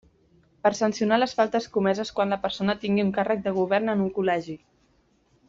[0.67, 4.11] Per sancionar les faltes comeses quan la persona tingui un càrrec de govern en un
[4.19, 4.59] col·legi.